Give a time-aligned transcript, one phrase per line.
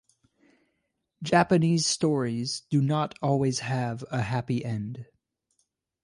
[1.21, 5.05] Japanese stories do not always have a happy end.